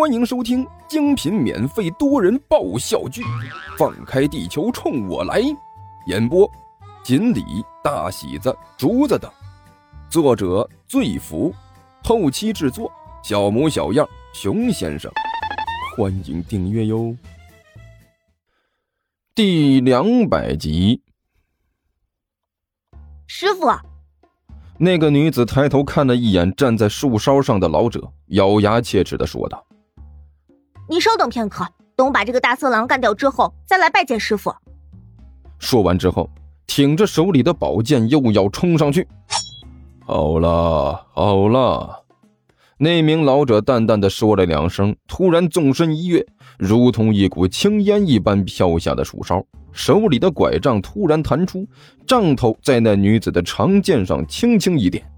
[0.00, 3.20] 欢迎收听精品免费多人爆笑剧
[3.76, 5.42] 《放开地球冲我来》，
[6.06, 6.50] 演播：
[7.04, 7.44] 锦鲤、
[7.84, 9.30] 大喜子、竹子等，
[10.08, 11.54] 作者：醉福，
[12.02, 12.90] 后期制作：
[13.22, 15.12] 小模小样、熊先生。
[15.94, 17.14] 欢迎订阅哟。
[19.34, 21.02] 第两百集，
[23.26, 23.66] 师傅。
[24.78, 29.62] 那个女子抬头看了一眼站在树梢上的老者，咬牙切齿的说道。
[30.90, 34.52] 你稍等片刻，等我把这个大色狼干掉之后，再来拜见师傅。
[35.60, 36.28] 说完之后，
[36.66, 39.06] 挺着手里的宝剑又要冲上去。
[40.04, 42.02] 好了好了，
[42.76, 46.26] 那名老者淡淡的说了两声，突然纵身一跃，
[46.58, 51.64] 如同一股青烟一般飘下的树梢，手里的拐杖突然弹出，
[52.04, 55.08] 杖头在那女子的长剑上轻轻一点。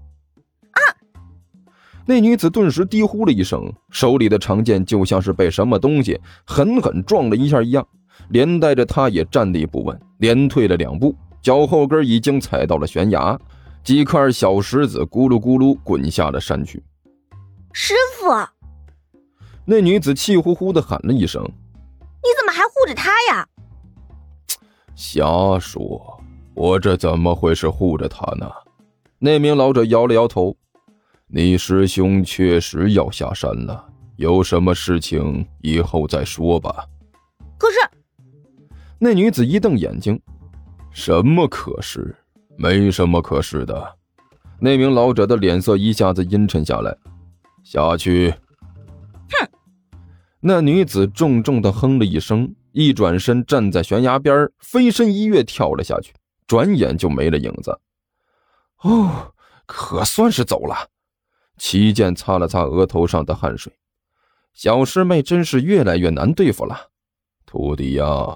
[2.05, 7.87] 那女子顿时低呼了一声，手里的长剑就像是被什么东西狠狠撞了一下一样，
[8.29, 13.39] 连带着她也站立不稳，连退了两步，脚后跟已经踩到了悬崖，
[13.83, 16.83] 几块小石子咕噜咕噜滚下了山去。
[17.71, 18.27] 师傅，
[19.65, 21.41] 那女子气呼呼的喊了一声
[22.21, 23.47] ：“你怎么还护着他呀？”
[24.93, 26.21] 瞎说，
[26.53, 28.51] 我这怎么会是护着他呢？
[29.19, 30.55] 那名老者摇了摇头。
[31.35, 33.83] 你师兄确实要下山了，
[34.17, 36.85] 有什么事情以后再说吧。
[37.57, 37.77] 可是，
[38.99, 40.21] 那女子一瞪眼睛
[40.93, 42.15] ：“什么可是？
[42.55, 43.95] 没什么可是的。”
[44.61, 46.95] 那名老者的脸色一下子阴沉下来。
[47.63, 48.29] 下去。
[49.31, 49.49] 哼！
[50.39, 56.13] 那女子重重的哼了一声，一转身站在悬崖边，飞身一跃跳了下去，
[56.45, 57.75] 转眼就没了影子。
[58.83, 59.33] 哦，
[59.65, 60.75] 可算是走了。
[61.57, 63.71] 齐剑擦了擦额头上的汗水，
[64.53, 66.89] 小师妹真是越来越难对付了。
[67.45, 68.35] 徒弟呀，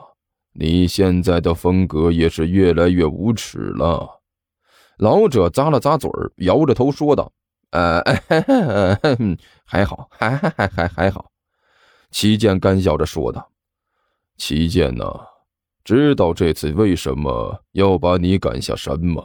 [0.54, 4.22] 你现在的风格也是越来越无耻了。
[4.98, 7.32] 老者咂了咂嘴，摇着头说道
[7.72, 8.02] ：“呃，
[9.66, 11.32] 还好， 还还还还还好。”
[12.10, 13.52] 齐剑干笑着说道
[14.38, 15.06] ：“齐剑呐，
[15.83, 19.23] 知道这次为什么要把你赶下山吗？”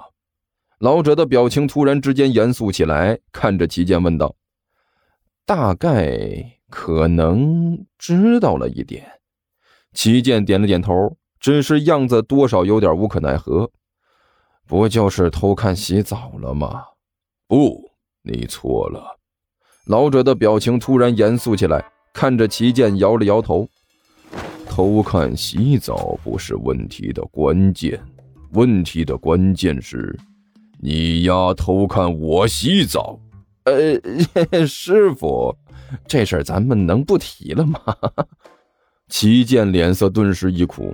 [0.83, 4.35] 老者的表情突然之间严肃起来，看着齐剑问道
[5.47, 9.07] ：“大概可能知道了一点。”
[9.95, 13.71] 齐剑点了点头，只是样子多少有点无可奈何。
[14.67, 16.83] “不就是偷看洗澡了吗
[17.47, 19.21] ？”“不，你错了。”
[19.87, 23.69] 老者的表情突然严肃起来，看着齐剑摇了摇头
[24.67, 28.03] ：“偷看洗澡不是问题的关键，
[28.55, 30.19] 问题的关键是……”
[30.85, 33.17] 你丫偷看我洗澡，
[33.63, 34.01] 呃，
[34.67, 35.57] 师傅，
[36.09, 37.79] 这事儿咱们能不提了吗？
[39.09, 40.93] 齐剑脸色顿时一苦，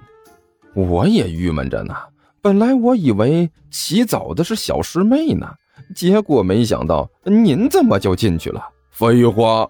[0.74, 1.94] 我也郁闷着呢。
[2.42, 5.48] 本来我以为洗澡的是小师妹呢，
[5.96, 8.62] 结果没想到您怎么就进去了？
[8.90, 9.66] 废话，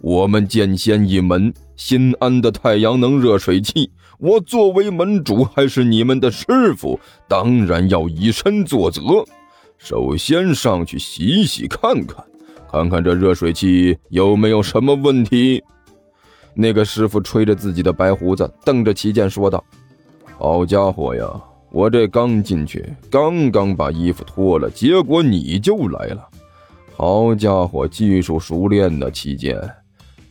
[0.00, 6.98] 我们剑仙一门新安的太阳能热水器，我作为门主还是你们的师傅，
[7.28, 9.00] 当然要以身作则。
[9.82, 12.24] 首先上去洗洗看看，
[12.70, 15.60] 看看这热水器有没有什么问题。
[16.54, 19.62] 那个师傅吹着自己的白胡子，瞪着齐健说道
[20.38, 21.28] ：“好家伙呀，
[21.72, 26.28] 我这刚进去，刚刚把衣服脱了，结果你就来了。
[26.94, 29.58] 好家伙，技术熟练呢，齐剑，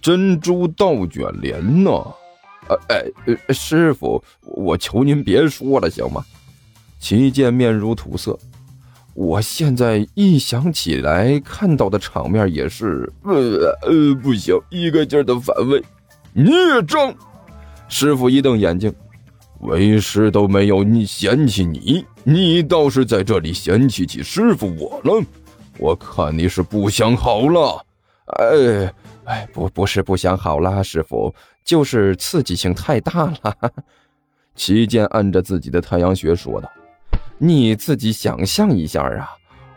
[0.01, 1.91] 珍珠倒卷帘呢。
[2.69, 6.23] 呃，哎，师傅，我求您别说了，行吗？”
[6.99, 8.39] 齐剑面如土色。
[9.13, 15.83] 我现在一想起来，看到的场面也是，呃呃，不行，一个劲儿的反胃。
[16.33, 16.53] 孽
[16.87, 17.13] 障！
[17.89, 18.93] 师傅一瞪眼睛，
[19.59, 25.25] 为师都没有你嫌弃你，你倒是在这里嫌弃起师傅我了。
[25.77, 27.85] 我看你是不想好了。
[28.25, 28.93] 哎
[29.25, 33.55] 哎，不不是不想好了，师傅，就是刺激性太大了。
[34.55, 36.71] 齐剑按着自己的太阳穴说道。
[37.43, 39.27] 你自己想象一下啊！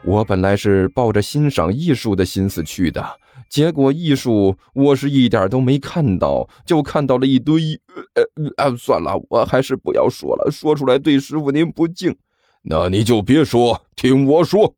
[0.05, 3.03] 我本来是抱着欣赏艺术的心思去的，
[3.49, 7.81] 结果艺术我是一点都没看到，就看到了一堆……
[8.13, 8.23] 呃
[8.59, 12.15] 呃，算了，我还是不要说了，说出来对师傅您不敬。
[12.61, 14.75] 那你就别说，听我说。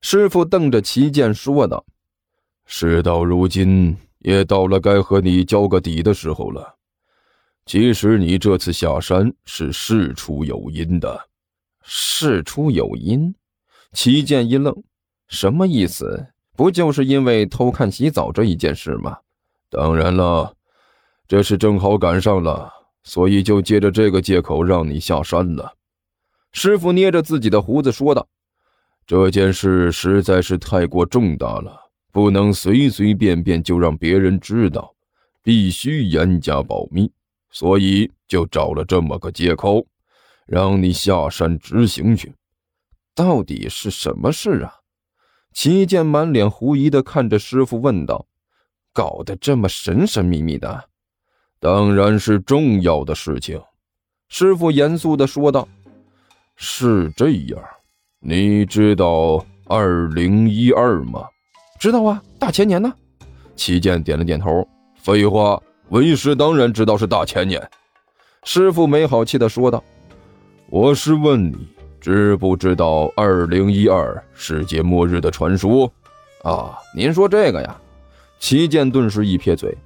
[0.00, 1.86] 师傅瞪着齐剑说道
[2.66, 6.74] ：“事到如今，也到了该和你交个底的时候了。
[7.64, 11.16] 其实你这次下山是事出有因的。”
[11.88, 13.32] 事出有因，
[13.92, 14.82] 齐剑一愣，
[15.28, 16.26] 什么意思？
[16.56, 19.18] 不就是因为偷看洗澡这一件事吗？
[19.70, 20.52] 当然了，
[21.28, 22.72] 这是正好赶上了，
[23.04, 25.74] 所以就借着这个借口让你下山了。
[26.50, 28.26] 师傅捏着自己的胡子说道
[29.06, 34.92] ：“这件事实在是太过重大了，不能随随便便就让别人知道，
[35.42, 37.12] 必须严加保密，
[37.50, 39.86] 所以就找了这么个借口，
[40.46, 42.32] 让你下山执行去。
[43.14, 44.74] 到底是什么事啊？”
[45.52, 48.26] 齐剑满脸狐疑的看着师傅问道
[48.92, 50.88] ：“搞得这么神神秘秘的，
[51.58, 53.60] 当然是重要的事情。”
[54.28, 55.66] 师傅严肃的说道
[56.56, 57.58] ：“是这样，
[58.20, 61.26] 你知道二零一二吗
[61.80, 62.92] ？”“知道啊，大前年呢。”
[63.56, 64.68] 齐剑点了点头。
[65.00, 67.70] “废话，为师当然知道是大前年。”
[68.44, 69.82] 师傅没好气的说道
[70.68, 71.68] ：“我是问你。”
[71.98, 75.90] 知不知道二零一二世界末日的传说？
[76.44, 77.76] 啊，您说这个呀？
[78.38, 79.76] 齐剑顿时一撇嘴：“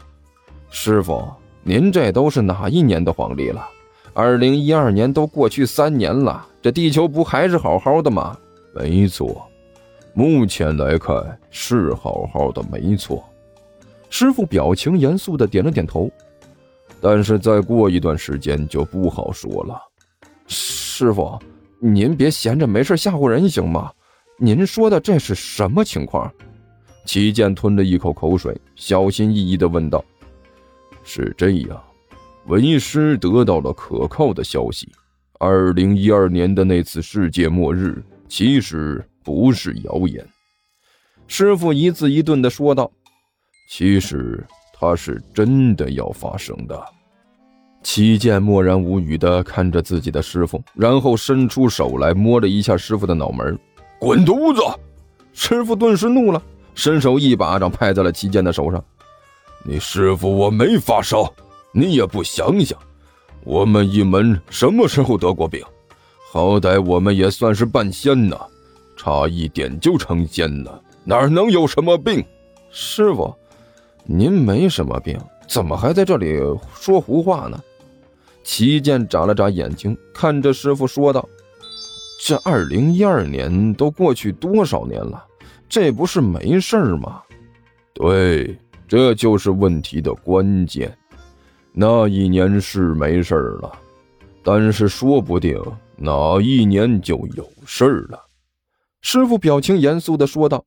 [0.68, 1.26] 师傅，
[1.62, 3.66] 您这都是哪一年的黄历了？
[4.12, 8.36] 二零一二年都过去三年了，这地球不还是好好的吗？”
[8.74, 9.48] 没错，
[10.12, 13.24] 目前来看是好好的，没错。
[14.10, 16.10] 师傅表情严肃的点了点头。
[17.00, 19.80] 但是再过一段时间就不好说了。
[20.50, 21.38] 师傅。
[21.82, 23.90] 您别闲着没事吓唬人行吗？
[24.36, 26.30] 您说的这是什么情况？
[27.06, 30.04] 齐剑吞了一口口水，小心翼翼地问道
[31.02, 31.82] ：“是这样，
[32.48, 34.92] 为师得到了可靠的消息，
[35.38, 40.22] 二零一二年的那次世界末日其实不是谣言。”
[41.26, 42.92] 师傅一字一顿地说道
[43.70, 46.78] ：“其实它是真的要发生的。”
[47.82, 53.58] 齐剑默然无语地看着自己的师傅，然后伸出手来摸了一下师傅的脑门。
[53.98, 54.62] 滚犊子！
[55.32, 56.42] 师傅顿时怒了，
[56.74, 58.82] 伸手一巴掌拍在了齐剑的手上。
[59.64, 61.32] 你师傅我没发烧，
[61.72, 62.78] 你也不想想，
[63.44, 65.62] 我们一门什么时候得过病？
[66.32, 68.38] 好歹我们也算是半仙呢，
[68.96, 72.24] 差一点就成仙了，哪能有什么病？
[72.70, 73.34] 师傅，
[74.04, 75.18] 您没什么病，
[75.48, 76.38] 怎么还在这里
[76.74, 77.60] 说胡话呢？
[78.42, 81.28] 齐剑眨了眨眼睛，看着师傅说道
[82.24, 85.24] ：“这二零一二年都过去多少年了？
[85.68, 87.22] 这不是没事吗
[87.94, 88.58] ？”“对，
[88.88, 90.96] 这就是问题的关键。
[91.72, 93.72] 那一年是没事了，
[94.42, 95.56] 但是说不定
[95.96, 98.18] 哪一年就有事了。”
[99.02, 100.64] 师傅表情严肃地说道：“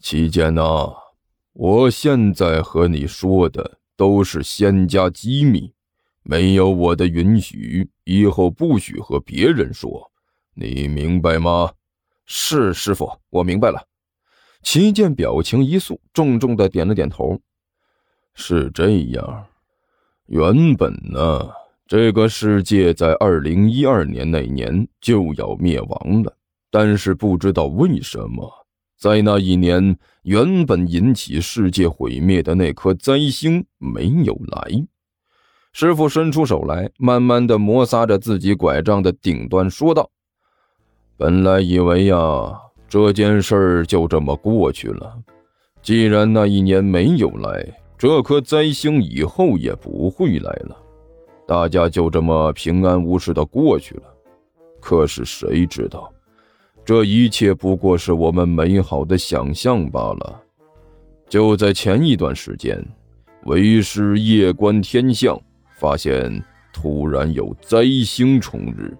[0.00, 0.88] 齐剑呐，
[1.54, 5.72] 我现在和你说的都是仙家机密。”
[6.22, 10.10] 没有我的允许，以后不许和别人说，
[10.54, 11.72] 你明白吗？
[12.24, 13.84] 是师傅，我明白了。
[14.62, 17.38] 齐剑表情一肃，重重的点了点头。
[18.34, 19.46] 是这样，
[20.26, 21.50] 原本呢，
[21.86, 26.36] 这个世界在二零一二年那年就要灭亡了，
[26.70, 28.48] 但是不知道为什么，
[28.96, 34.86] 在那一年，原本引起世界毁灭的那颗灾星没有来。
[35.72, 40.08] 师傅伸出手来，慢慢的摩挲着自己拐杖的顶端，说道
[41.16, 45.16] ：“本来以为呀，这件事儿就这么过去了。
[45.80, 47.66] 既然那一年没有来，
[47.96, 50.76] 这颗灾星以后也不会来了，
[51.46, 54.02] 大家就这么平安无事的过去了。
[54.78, 56.12] 可是谁知道，
[56.84, 60.38] 这一切不过是我们美好的想象罢了。
[61.30, 62.78] 就在前一段时间，
[63.44, 65.40] 为师夜观天象。”
[65.82, 66.40] 发现
[66.72, 68.96] 突然有灾星冲日，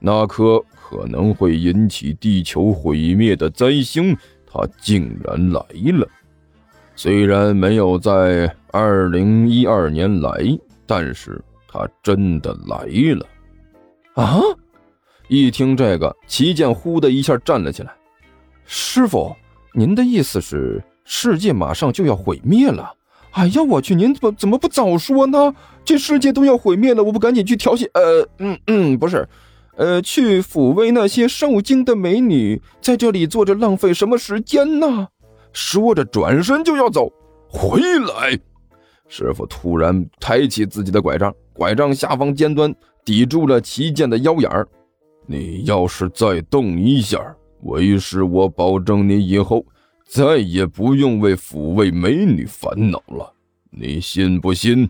[0.00, 4.12] 那颗可能会引起地球毁灭的灾星，
[4.44, 5.62] 它竟然来
[5.96, 6.08] 了。
[6.96, 10.32] 虽然没有在二零一二年来，
[10.84, 13.24] 但是它真的来了。
[14.14, 14.40] 啊！
[15.28, 17.92] 一听这个，齐剑呼的一下站了起来。
[18.64, 19.32] 师傅，
[19.72, 22.92] 您的意思是世界马上就要毁灭了？
[23.36, 23.94] 哎呀，我去！
[23.94, 25.54] 您怎么怎么不早说呢？
[25.84, 27.84] 这世界都要毁灭了，我不赶紧去调戏……
[27.92, 29.28] 呃，嗯嗯，不是，
[29.76, 35.08] 呃，去抚慰那些受惊的美女，在这里坐着浪费什么时间呢？
[35.52, 37.12] 说着转身就要走。
[37.50, 38.38] 回来！
[39.06, 42.74] 师傅突然抬起自己的拐杖，拐杖下方尖端
[43.04, 44.66] 抵住了齐剑的腰眼儿。
[45.26, 47.20] 你要是再动一下，
[47.64, 49.62] 为师我保证你以后。
[50.06, 53.34] 再也不用为抚慰美女烦恼了，
[53.70, 54.88] 你信不信？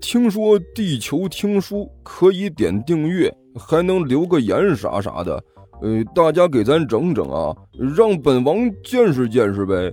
[0.00, 5.42] 听说地球听书可以点订阅，还能留个言啥啥的，
[5.82, 7.54] 呃，大家给咱整整啊，
[7.96, 9.92] 让本王见识见识呗。